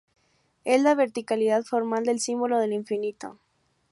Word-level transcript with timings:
Es 0.65 0.81
la 0.81 0.95
verticalidad 0.95 1.61
formal 1.63 2.05
del 2.05 2.19
símbolo 2.19 2.57
del 2.57 2.73
infinito. 2.73 3.37